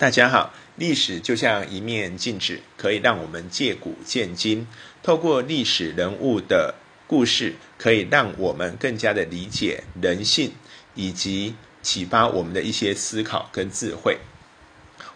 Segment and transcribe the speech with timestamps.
[0.00, 4.66] 大家好，历史就像一面镜子，可以让我们借古见今。
[5.02, 6.74] 透过历史人物的
[7.06, 10.52] 故事，可以让我们更加的理解人性，
[10.94, 14.16] 以及启发我们的一些思考跟智慧。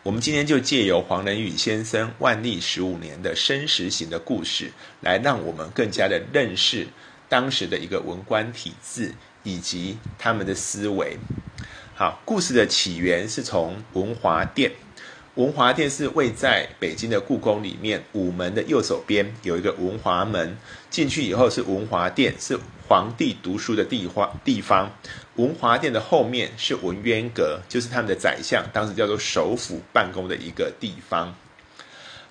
[0.03, 4.71] 我们今天就借由黄仁宇先生万历十五年的生时行的故事，
[5.01, 6.87] 来让我们更加的认识
[7.31, 9.15] 当时的一个文官体制
[9.45, 11.17] 以及他们的思维。
[11.97, 14.73] 好，故事的起源是从文华殿。
[15.37, 20.59] 文华殿是位在北京的故宫里面，午门的右手边有一个文华门，
[20.91, 24.37] 进去以后是文华殿，是皇帝读书的地方。
[24.45, 24.91] 地方，
[25.37, 31.33] 文华殿的后面是文渊阁，就是他们的宰相，当时叫做首辅办公的一个地方。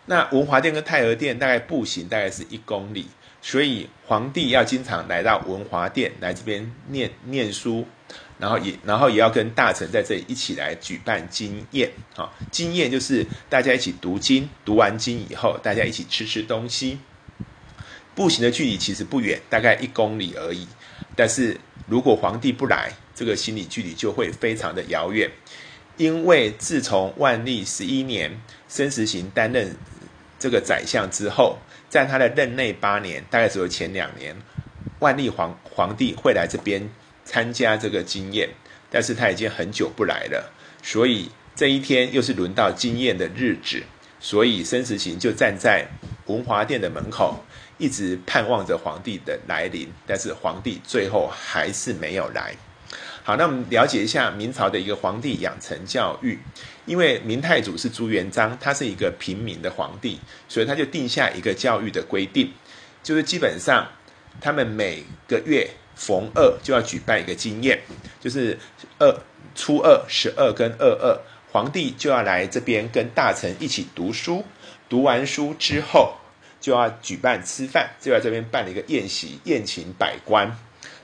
[0.07, 3.07] 那文华殿跟太和殿大概步行大概是一公里，
[3.41, 7.87] 所以皇帝要经常来到文华殿来这边念念书。
[8.43, 16.99] 然后也，然后也要跟大臣在这里一起来举办经宴，啊，经宴就是大家一起读经，读完经以后，大家一起吃吃东西。
[18.13, 20.67] 步行的距离其实不远，大概一公里而已。
[21.15, 25.31] 但是如果皇帝不来，这个心理距离就会非常的遥远。
[25.95, 29.73] 因为自从万历十一年申时行担任
[30.37, 34.35] 这个宰相之后，在他的任内八年，大概只有前两年，
[34.99, 36.89] 万历皇皇帝会来这边。
[37.25, 38.49] 参加这个经验，
[38.89, 43.81] 但是他已经很久不来了，所以这一天又是轮到经验的日子，
[44.19, 45.87] 所以申时行就站在
[46.25, 47.43] 文华殿的门口，
[47.77, 52.53] 一直盼望着皇帝的来临，但是皇帝最后还是没有来。
[53.23, 56.37] 好，那我们了解一下明朝的一个皇帝养成教育，
[56.85, 62.51] 因为明太祖是朱元璋，他是一个平民的皇帝，所以他就定下一个教育的规定，
[63.01, 63.87] 就是基本上
[64.41, 65.69] 他们每个月。
[65.95, 67.81] 逢二就要举办一个经验，
[68.19, 68.57] 就是
[68.99, 69.15] 二
[69.55, 71.19] 初二、十二跟二二，
[71.51, 74.43] 皇帝就要来这边跟大臣一起读书。
[74.89, 76.15] 读完书之后，
[76.59, 80.55] 就要举办吃饭，就在这边办了一个宴席，宴请百官。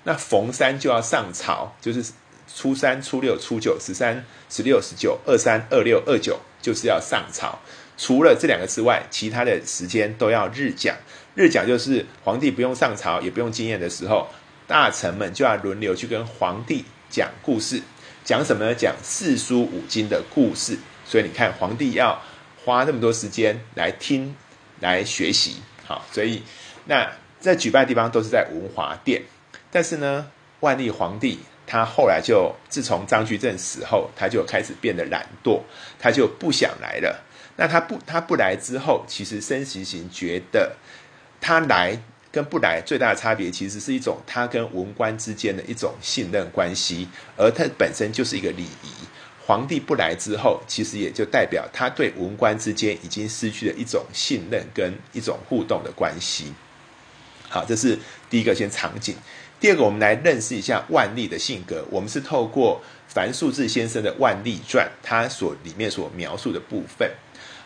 [0.03, 2.11] 那逢三就要上朝，就是
[2.53, 7.59] 初三、初六、初九、十三、十六、十九、二三、二六、二九，就是要上朝。
[7.97, 10.95] 除了这两个之外，其他的时间都要日讲。
[11.35, 14.27] 日讲就是皇帝不用上朝，也不用经验的时候。
[14.69, 17.81] 大臣们就要轮流去跟皇帝讲故事，
[18.23, 18.75] 讲什么呢？
[18.75, 20.77] 讲四书五经的故事。
[21.03, 22.21] 所以你看，皇帝要
[22.63, 24.35] 花那么多时间来听、
[24.79, 25.55] 来学习。
[25.87, 26.43] 好，所以
[26.85, 29.23] 那在举办的地方都是在文华殿。
[29.71, 30.27] 但是呢，
[30.59, 35.61] 万历皇帝他后来就自从张居正死后，他就开始变得懒惰，
[35.97, 37.23] 他就不想来了。
[37.55, 40.75] 那他不他不来之后，其实申时行觉得
[41.41, 41.99] 他来。
[42.31, 48.89] 跟不来最大的差别，其实是一种他跟文官之间的一种信任关系，而它本身就是一个礼仪。
[49.45, 56.53] 皇帝不来之后，其实也就代表他对文官之间已经失去了一种信任跟一种互动的关系。
[57.49, 57.97] 好，这是
[58.29, 59.15] 第一个先场景。
[59.59, 61.83] 第二个，我们来认识一下万历的性格。
[61.89, 67.09] 我们是透过樊树志先生的《万历传》，他所里面所描述的部分。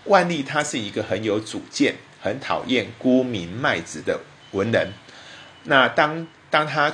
[0.06, 4.22] 万历他是一个很有主见、很讨厌沽名卖子的。
[4.54, 4.88] 文人，
[5.66, 6.92] 那当当他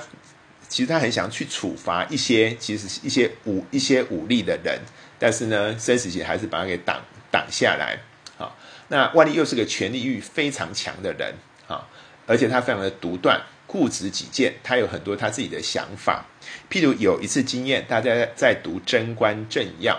[0.67, 4.79] 其实他很想去处罚一些其实一些武一些武力的人，
[5.17, 7.97] 但是呢，申时行还是把他给挡挡下来。
[8.37, 8.55] 好，
[8.87, 11.33] 那万历又是个权力欲非常强的人
[11.67, 11.87] 啊，
[12.25, 16.25] 而且他非常的独断固执己见，他有很多他自己的想法。
[16.69, 19.93] 譬如有一次经验，大家在读《贞观政要》，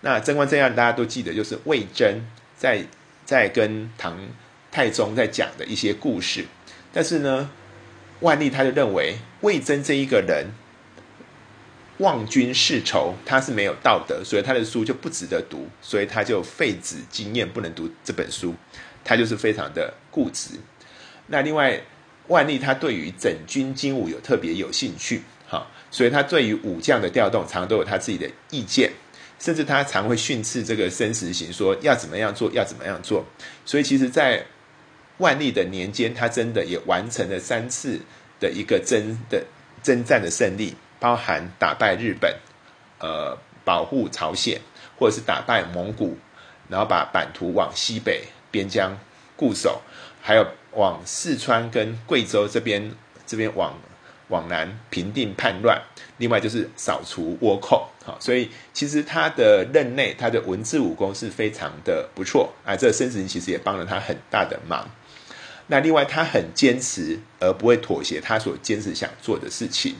[0.00, 2.26] 那《贞观政要》大家都记得，就是魏征
[2.56, 2.84] 在
[3.24, 4.18] 在跟唐
[4.72, 6.46] 太宗在讲的一些故事。
[6.92, 7.50] 但是呢，
[8.20, 10.48] 万历他就认为魏征这一个人
[11.98, 18.54] 忘君世仇，他是没有道德，所以他的书就不值得读，所以他就废止经验，不能读这本书。
[19.02, 20.50] 他就是非常的固执。
[21.28, 21.80] 那另外，
[22.28, 28.92] 万历他对于整军精武有特别有兴趣，哈，所以他对于武将的调动，常常都有他自己的意见，
[29.38, 33.24] 甚至他常会训斥这个申时行，说要怎么样做，要怎么样做。
[33.64, 34.44] 所以其实，在
[35.20, 38.00] 万历的年间，他真的也完成了三次
[38.40, 39.44] 的一个征的
[39.82, 42.34] 征战的胜利，包含打败日本，
[42.98, 44.60] 呃，保护朝鲜，
[44.98, 46.16] 或者是打败蒙古，
[46.68, 48.98] 然后把版图往西北边疆
[49.36, 49.80] 固守，
[50.20, 52.92] 还有往四川跟贵州这边
[53.26, 53.78] 这边往
[54.28, 55.82] 往南平定叛乱，
[56.16, 57.88] 另外就是扫除倭寇。
[58.04, 62.74] 好，所以其实他的任内，他的文字武功是非常的不错啊。
[62.74, 64.88] 这申时行其实也帮了他很大的忙。
[65.70, 69.94] 那另外，他很坚持而不会妥协，他所坚持想做的事情。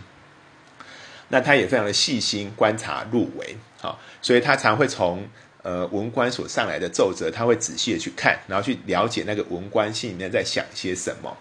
[1.28, 5.28] 那他也非常的细心观察入围，好，所以他常会从
[5.62, 11.36] 呃文官所上来的奏折，他会仔细的去看，然后去了解那个文官心里面在想些什么。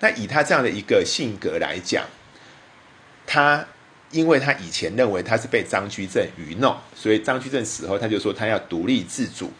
[0.00, 2.04] 那以他这样的一个性格来讲，
[3.26, 3.66] 他
[4.10, 9.50] 因为他以前认为他是被张居正愚弄，所以张居正死后，他就说他要独立自主。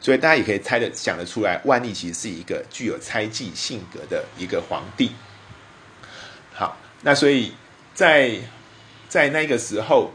[0.00, 5.10] 所以大家也可以猜的想得出来，万历其实是一个具有猜忌性格的一个皇帝。
[6.52, 7.52] 好，那所以
[7.94, 8.38] 在
[9.08, 10.12] 在那个时候，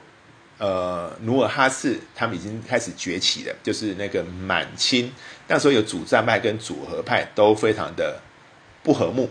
[0.58, 5.12] 呃，努尔哈赤他们已经开始崛起了，就是那个满清
[5.48, 8.22] 那时候有主战派跟主和派都非常的
[8.84, 9.30] 不和睦。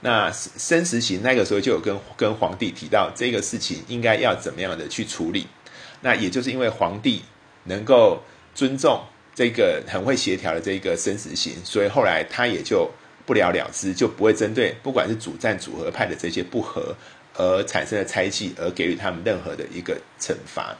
[0.00, 5.48] 那申时行那个时候就有跟跟皇帝提到这个事情应该要怎么样的去处理。
[6.00, 7.24] 那也就是因为皇帝
[7.64, 8.22] 能够
[8.54, 9.02] 尊重。
[9.38, 12.90] 这个很会协调的这个生死刑，所以后来他也就
[13.24, 16.92] 不了了之，就不会针对不管是主战组合派的这些不和
[17.34, 20.76] 而产生的猜忌，而给予他们任何的一个惩罚。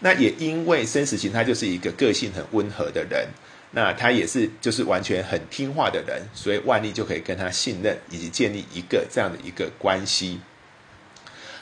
[0.00, 3.26] 那也因为生死刑他就是一个个性很温和的人，
[3.70, 10.38] 那他也是就是完全很听话的人，所以万历就可以跟他信任，以及建立一个这样的一个关系。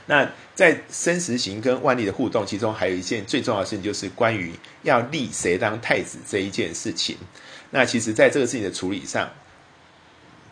[0.09, 4.53] 那在申时行跟万历的互动，其中还有一件最重要的事情，就是关于
[4.83, 7.17] 要立谁当太子这一件事情。
[7.71, 9.31] 那其实，在这个事情的处理上，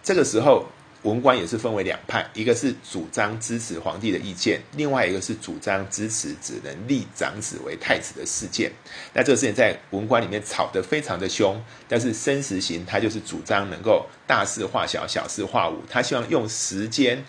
[0.03, 0.67] 这个时候
[1.05, 8.71] 文官也是分为两派，一个是主张支持皇帝的意见，另外一个是主张支持只能立长子为太子的事件。
[9.15, 11.59] 那这个事情在文官里面吵得非常的凶，
[11.89, 17.25] 但是申时行他就是主张能够大事化小，小事化无，他希望用时间。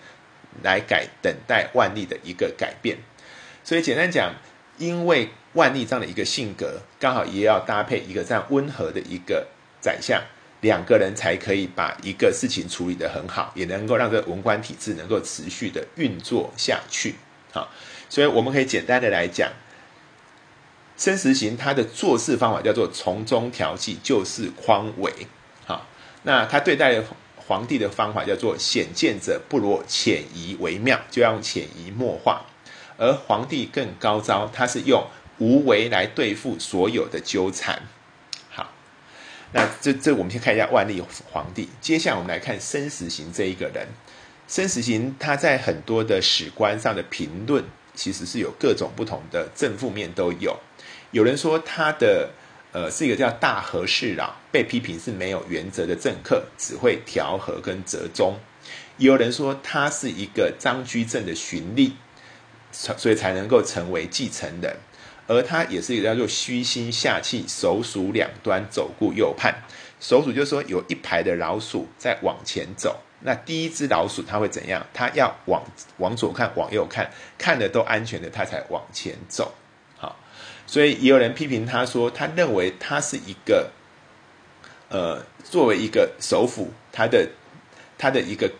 [0.62, 2.98] 来改等待万历的一个改变，
[3.62, 4.34] 所以简单讲，
[4.78, 9.46] 因为万历这样的一个性格，刚好也要搭配一个这样温和的一个
[9.80, 10.22] 宰相，
[10.60, 17.14] 两个人才可以把一个事情处理得很好，也能够让这个文官体制能够持续的运作下去。
[17.52, 17.70] 好，
[18.08, 19.50] 所以我们可以简单的来讲，
[20.96, 25.12] 申时行他的做事方法叫做从中调剂，就是匡维。
[25.66, 25.86] 好，
[26.22, 27.02] 那他对待。
[27.48, 32.44] 皇帝的方法叫做显见者不如潜移为妙，就要用潜移默化。
[32.98, 35.06] 而皇帝更高招，他是用
[35.38, 37.88] 无为来对付所有的纠缠。
[38.50, 38.70] 好，
[39.52, 41.02] 那这这我们先看一下万历
[41.32, 41.70] 皇帝。
[41.80, 43.88] 接下来我们来看申时行这一个人。
[44.46, 50.58] 申时行他在很多的史官上的评论，其实是有各种不同的正负面都有。
[51.12, 52.32] 有人说他的。
[52.72, 58.38] 呃，是一个叫大和事佬，被批评是没有原则的政客，只会调和跟折中。
[58.98, 61.92] 也有人说他是一个张居正的循吏，
[62.72, 64.76] 所以才能够成为继承人。
[65.26, 69.62] 而他也是一个叫做虚心下气，手鼠两端走顾右盼。
[70.00, 74.86] 手鼠就是说有一排的老鼠在往前走，那第一只老鼠它会怎样？
[74.94, 75.62] 它要往
[75.98, 79.52] 往左看，往右看，看的都安全的，它才往前走。
[80.68, 83.70] 所以也有人批评他说，他认为他是一个，
[84.90, 87.26] 呃，作为一个首辅，他的
[87.96, 88.52] 他的一个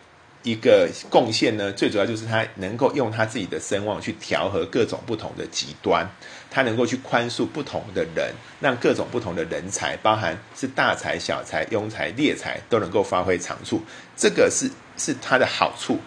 [0.43, 6.09] 一个贡献呢，最主要就是他能够用他自己的声望去调和各种不同的极端，
[6.51, 13.83] 他能够去宽恕不同的人，让各种不同的人才，包含是大才、小才、庸才、劣才，都能够发挥长处。
[14.17, 15.99] 这个是是他的好处，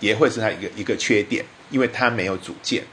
[0.00, 2.84] 也会是他一个一个缺点，因为他没有主见。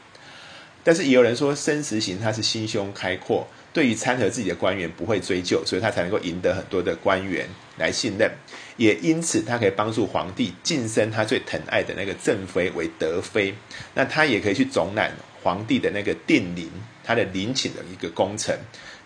[0.83, 7.47] 但是也有人说，申时行他是心胸开阔，对于参和自己的官员不会追究，所以他才能够赢得很多的官员
[7.77, 8.29] 来信任，
[8.75, 13.53] 也因此他可以帮助皇帝晋升他最疼爱的那个正妃为德妃。
[13.93, 15.11] 那他也可以去总揽
[15.41, 16.69] 皇帝的那个定陵，
[17.03, 18.53] 他的陵寝的一个工程，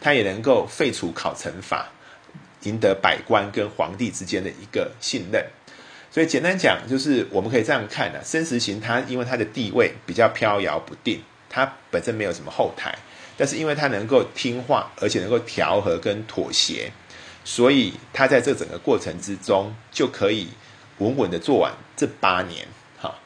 [0.02, 1.92] 他也能够废除考成法，
[2.64, 5.46] 赢得百官跟皇帝之间的一个信任。
[6.10, 11.22] 所以简单讲，就是我们可以这样看的：申时行他因为他的地位比较飘摇不定。
[11.58, 12.96] 他本身没有什么后台，
[13.36, 16.92] 但是因为他能够听话，而且能够调和跟妥协，
[17.44, 20.50] 所以他在这整个过程之中就可以
[21.00, 22.68] 稳稳的做完这八年。
[23.00, 23.18] 好，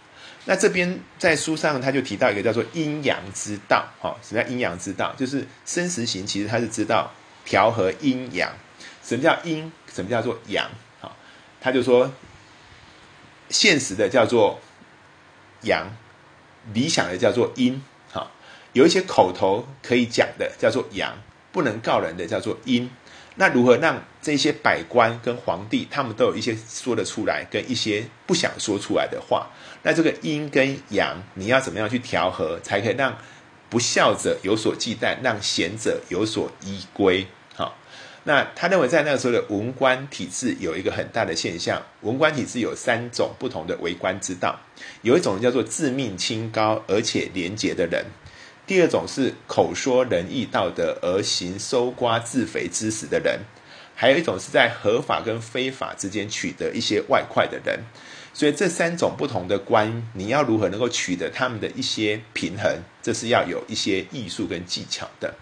[0.45, 3.85] 那这边在书上他就提到一个叫做阴阳之道。
[4.00, 5.13] 好，什么叫阴阳之道？
[5.17, 7.11] 就是生时行其实他是知道
[7.43, 8.50] 调和阴阳。
[9.03, 9.69] 什么叫阴？
[9.93, 10.71] 什么叫做阳？
[11.01, 11.17] 好，
[11.59, 12.13] 他就说
[13.50, 14.61] 现实的叫做
[15.63, 15.85] 阳，
[16.73, 17.83] 理想的叫做阴。
[18.73, 21.17] 有一些口头可以讲的叫做阳，
[21.51, 22.89] 不能告人的叫做阴。
[23.35, 29.49] 那如何让这些百官跟皇帝他们都有一些说得出来，跟一些不想说出来的话？
[29.83, 33.17] 那这个阴跟阳，你要怎么样去调和，才可以让
[33.69, 37.25] 不孝者有所忌惮，让贤者有所依归？
[37.55, 37.77] 好，
[38.25, 44.59] 那他认为在那个时候的文官体制有一个很大的现象，文官体制有三种不同的为官之道，
[45.03, 48.05] 有一种叫做自命清高而且廉洁的人。
[48.68, 53.41] 第二种是口说仁义道德而行搜刮自肥之实的人，
[53.96, 57.82] 还有一种是在合法跟非法之间取得一些外快的人。
[58.34, 65.36] 所以这三种不同的官，你要如何能够取得他们的一些平衡，这是要有一些艺术跟技巧的。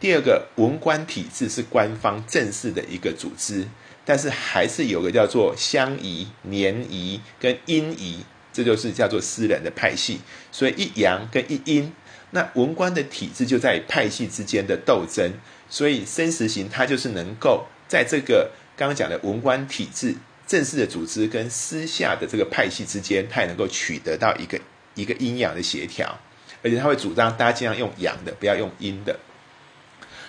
[0.00, 3.68] 第二个文官体制是官方正式的一个组织，
[4.04, 10.20] 但是还是有个叫做乡仪、年仪跟阴仪，这就是叫做私人的派系。
[10.50, 11.92] 所以一阳跟一阴。
[12.30, 15.32] 那文官的体制就在派系之间的斗争，
[15.70, 20.14] 所以申时行他就是能够在这个刚刚讲的文官体制
[20.46, 24.60] 正式的组织跟私下的这个派系之间，他也能够取得到一个
[24.94, 26.18] 一个阴阳的协调，
[26.62, 29.18] 而且他会主张大家尽量用阳的，不要用阴的。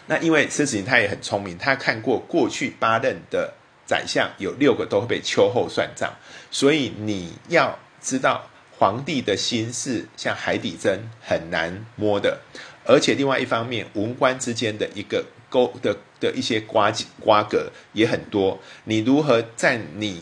[0.05, 6.13] 那因为申时行他也很聪明，他看过过去八任的宰相有六个都会被秋后算账，
[6.51, 8.49] 所以你要知道。
[8.77, 12.39] 皇帝的心是像海底针，很难摸的。
[12.85, 18.59] 而且另外一方面，文官之间的一个勾的的一些瓜瓜葛也很多。
[18.83, 20.21] 你如何在你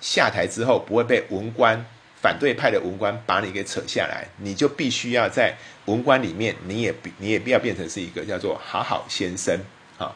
[0.00, 1.84] 下台之后不会被文官
[2.22, 4.28] 反对派的文官把你给扯下来？
[4.38, 9.58] 你就必须要在文官里面，你也你也必要变成是一个叫做好好先生
[9.98, 10.14] 啊。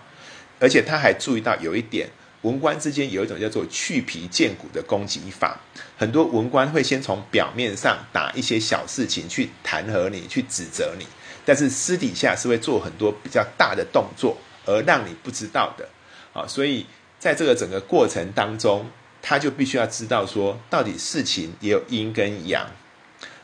[0.61, 2.09] 而且他还注意到有一点。
[2.43, 5.61] 文官之间有一种叫做去皮见骨的攻击法，
[5.97, 11.07] 很多文官会先从表面上打一些小事情去弹劾你，去指责你，
[11.45, 15.89] 但是私底下是会做很多比较大的动作，而让你不知道的。
[16.33, 16.85] 啊，所以
[17.19, 22.69] 在这个整个过程当中，他就必须要知道说，到底事情也有阴跟阳。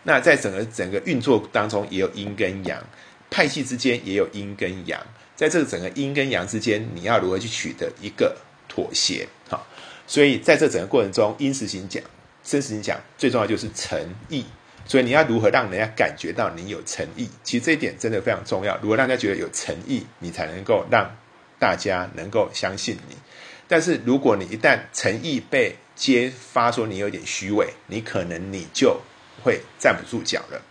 [0.02, 2.82] 那在整个整个运作当中也有阴跟阳，
[3.30, 5.00] 派系之间也有阴跟阳，
[5.36, 8.36] 在这个整个阴跟阳之间，你要如何去取得一个？
[8.78, 9.66] 妥协，好，
[10.06, 12.00] 所以在这整个过程中，因实行讲，
[12.44, 14.44] 真实行讲，最重要就是诚意。
[14.86, 17.28] 所以你要如何让人家感觉到你有诚意？
[17.42, 18.78] 其实这一点真的非常重要。
[18.80, 21.10] 如果让大家觉得有诚意，你才能够让
[21.58, 23.16] 大家能够相信你。
[23.66, 29.00] 但是如果你一旦诚意被揭发说你有点虚伪，你可能你就
[29.42, 30.62] 会站不住脚了。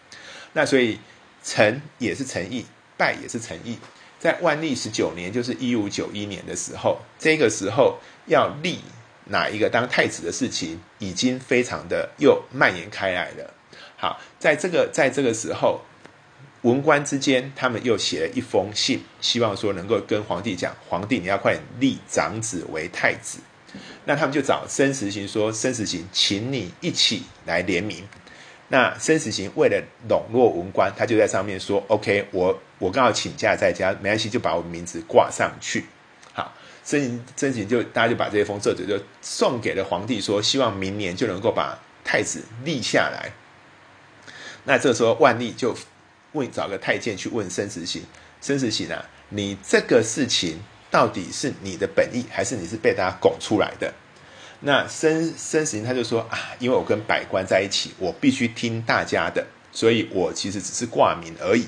[0.53, 0.97] 那所以
[1.43, 3.77] 诚也是诚意，败也是诚意。
[4.19, 8.79] 在万历十九年，就是一五九一年的时候，这个时候要立
[9.25, 13.53] 哪一个当太子的事情，已经非常的又蔓延开来了。
[13.95, 15.81] 好，在这个在这个时候，
[16.61, 23.39] 文官之间他们又写了一封信，希望说能够跟皇帝讲，皇帝你要快点立长子为太子。
[24.05, 28.03] 那他们就找申时行说，申时行，请你一起来联名。
[28.69, 35.85] 那申时行为了笼络文官，他就在上面说：“OK，我我刚好请假在家，没关系，就把我名字挂上去。”
[36.33, 43.31] 好，申行申行就大家就把这封奏折就送给了皇帝，说希望明年就能够把太子立下来。
[44.65, 45.73] 那这时候万历就
[46.33, 48.03] 问找个太监去问申时行
[48.41, 50.59] ：“申时行啊，你这个事情
[50.91, 53.93] 到底是你的本意，还是你是被大家拱出来的？”
[54.61, 61.67] 那申申时行他就说啊，因为我跟百官在一起，我必须听大家的，所以我其实只是挂名而已。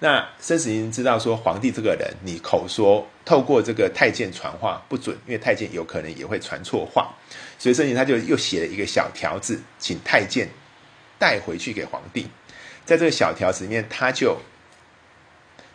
[0.00, 7.14] 那申时行知道说皇帝这个人，你口说透过这个太监传话不准，因为太监有可能也会传错话，
[7.58, 10.48] 所以申时他就又写了一个小条子，请太监
[11.18, 12.28] 带回去给皇帝。
[12.84, 14.38] 在这个小条子里面，他就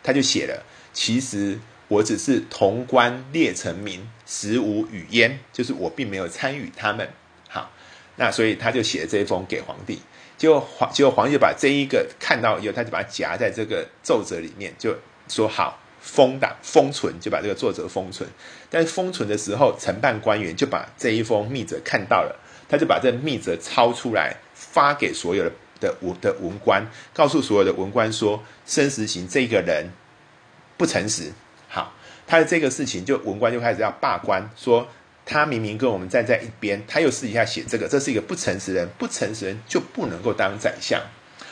[0.02, 1.58] 他就写了，其实。
[1.88, 7.08] 我只是潼关列成名，实无语焉，就是我并没有参与他们。
[7.48, 7.70] 好，
[8.16, 10.00] 那所以他就写了这一封给皇帝，
[10.36, 14.96] 结果皇结果皇帝把这一个看到以后，他就把它夹在这个奏折里面，就
[15.28, 18.28] 说好封档封存，就把这个作者封存。
[18.68, 22.36] 但是封存的时候，承办官员就把这一封密折看到了，
[22.68, 29.92] 他就把这密折抄出来发给所有的的文的文官，告诉所有的文官说，申时行这个人
[30.76, 31.32] 不诚实。
[32.26, 34.88] 他的这个事情，就文官就开始要罢官，说
[35.24, 41.00] 他明明跟我们站在一边，他又私底下写这个，这是一个不诚实人，不诚实人就不能够当宰相。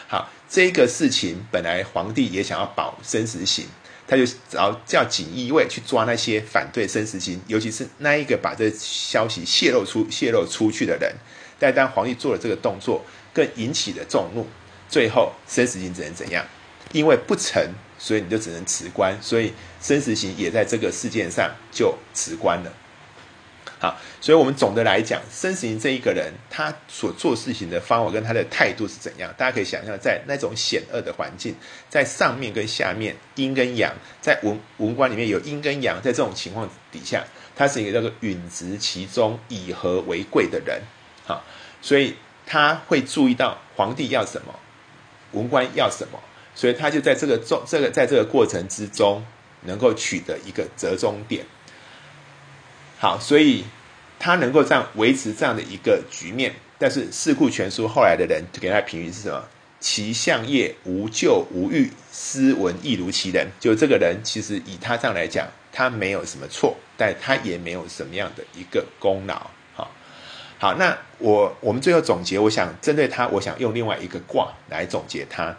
[0.09, 3.67] 好，这个事情本来皇帝也想要保申时行，
[4.07, 11.15] 他就然后叫锦衣卫去抓那些反对申时行，尤其是那一个把这消息泄露出泄露出去的人。
[11.59, 14.47] 但当皇帝做了这个动作，更引起了众怒，
[14.89, 16.45] 最后申时行只能怎样？
[16.93, 17.63] 因为不成。
[17.99, 22.73] 所以你就只能辞官，所以申时行也在这个事件上就辞官了。
[23.81, 29.31] 好，所以我们总的来讲，申时行这一个人，他所做事情的方法跟他的态度是怎样？
[29.37, 31.55] 大家可以想象，在那种险恶的环境，
[31.91, 37.25] 在上面跟下面阴跟阳，在文文官里面有阴跟阳，在这种情况底下，
[37.55, 40.81] 他是一个叫做允直其中，以和为贵的人。
[41.27, 41.45] 好，
[41.83, 44.59] 所以他会注意到皇帝要什么，
[45.33, 46.19] 文官要什么。
[46.55, 49.25] 所以他就在这个中这个在这个过程之中，
[49.63, 51.45] 能够取得一个折中点。
[52.99, 53.65] 好，所以
[54.19, 56.55] 他能够这样维持这样的一个局面。
[56.79, 59.45] 但是《四库全书》后来的人给他评语是什么？
[59.81, 63.47] 其相业无咎无欲，斯文亦如其人。
[63.61, 69.51] 就这个人，其实以他这样来讲，他没有什么错，但他也没有什么样的一个功劳。
[69.75, 69.91] 好，
[70.59, 75.55] 好，那我我们最后总结，我想针对他，我想用另外一个卦来总结他。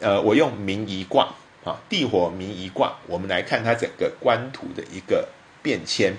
[0.00, 1.28] 呃，我用明夷卦
[1.64, 5.28] 啊，地火明夷卦，我们来看它整个官图的一个
[5.62, 6.14] 变迁。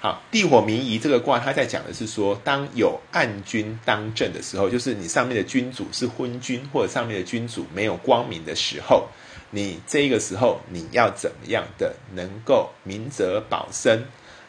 [0.00, 9.06] 好，地火明夷这个卦，它在讲的是说，当有暗君当政的时候，就是你上面的君主是昏君，或者上面的君主没有光明的时候，
[9.50, 14.04] 你这个时候你要怎么样的能够明哲保身，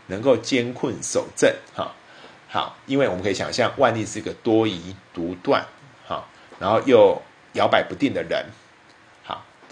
[0.07, 1.53] 能够艰困守正？
[1.75, 1.93] 哈，
[2.49, 5.63] 好，因为我们可以想象，万历是一个多疑独断，
[6.07, 6.27] 哈，
[6.59, 7.21] 然后又
[7.53, 8.43] 摇摆不定的人，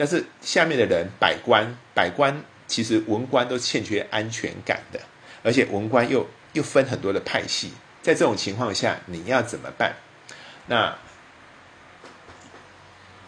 [0.01, 4.99] 但是下面的人百官，百官其实文官都欠缺安全感的。
[5.43, 9.93] 而且文官又又分很多的派系，在这种情况下，你要怎么办？
[10.65, 10.89] 那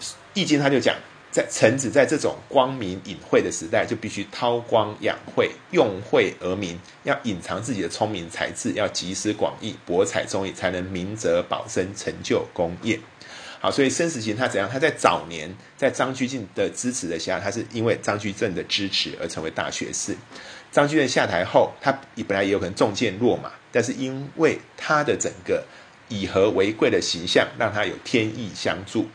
[0.33, 0.95] 《易经》他就讲，
[1.29, 12.99] 在臣子在这种光明隐晦的时代，就必须韬光养晦，用晦而明，要隐藏自己的聪明才智，要集思广益，博采众议，才能明哲保身，成就功业。
[13.63, 14.69] 好，所以申时行他怎样？
[14.69, 20.13] 他在早年在张居正的支持的下，他是因为张居正的支持而成为大学士。
[20.69, 25.63] 张居正下台后，他本来也有可能中箭落马，但是因为他的整个
[26.09, 29.07] 以和为贵的形象，让他有天意相助。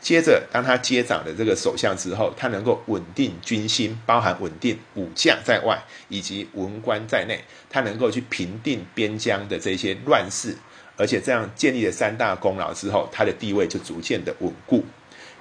[0.00, 10.56] 接着，当他接掌的这个首相之后，他能够稳定军心，包含稳定武将在外以及文官在内，他能够去平定边疆的这些乱世。
[11.02, 14.84] 而且这样建立了三大功劳之后，他的地位就逐渐的稳固。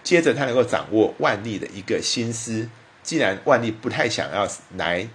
[0.01, 2.67] 接着，他能够掌握万历的一个心思。
[3.03, 5.07] 既然万历不太想要来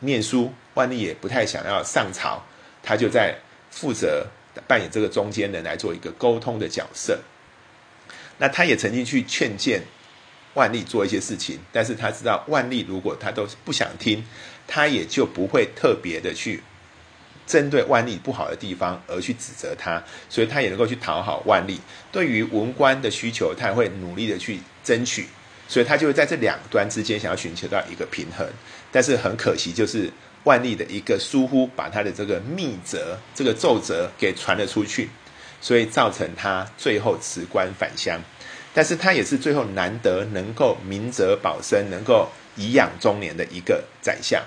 [0.00, 2.42] 念书，万历也不太想要上朝，
[2.82, 3.34] 他就在
[3.70, 4.26] 负责
[4.68, 7.18] 扮演这个中间人来做一个沟通的角色。
[8.36, 9.80] 那他也曾经去劝谏
[10.52, 14.22] 万历做一些事情，但是他知道万历如果他都不想听，
[14.66, 16.62] 他也就不会特别的去。
[17.50, 21.80] 针对万历不好的地方而去指责他，所以他也能够去讨好万历。
[22.12, 25.26] 对于文官的需求，他也会努力的去争取，
[25.66, 28.46] 所以他就会在这两端之间想要寻求到一个平衡。
[28.92, 30.08] 但是很可惜，就是
[30.44, 35.10] 万历的一个疏忽，把他的这个密折、这个奏折给传了出去，
[35.60, 38.20] 所以造成他最后辞官返乡。
[38.72, 44.40] 但是他也是最后难得能够明哲保身、能够颐养中年的一个宰相。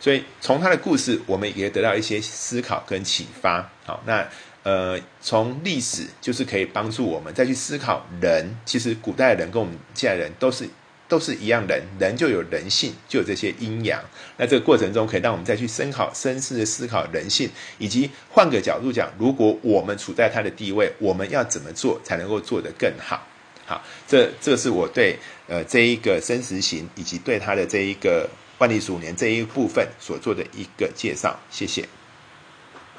[0.00, 3.68] 所以从他的故事，我们也得到一些思考跟启发。
[3.84, 4.26] 好，那
[4.62, 8.54] 呃，从历史就是可以帮助我们再去思考人。
[8.64, 10.68] 其实古代人跟我们现在人都是
[11.08, 14.00] 都是一样人，人就有人性，就有这些阴阳。
[14.36, 23.26] 那这个过程中，可以让我们再去深考、深思的思考人性，以及换个角度讲，如果我们处在他的地位，我们要怎么做才能够做得更好？
[23.66, 28.28] 好，这这是我对呃这一个生死行，以及对他的这一个。
[28.58, 31.88] 万历十五年这一部分所做的一个介绍，谢谢。